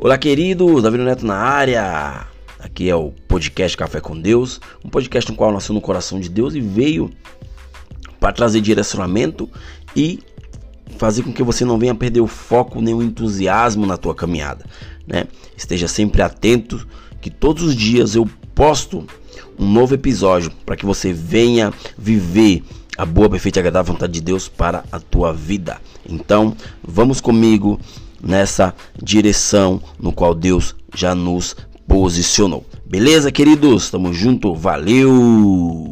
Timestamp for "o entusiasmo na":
12.94-13.96